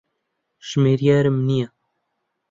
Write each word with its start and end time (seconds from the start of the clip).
ژمێریارم 0.69 1.37
نییە. 1.47 1.67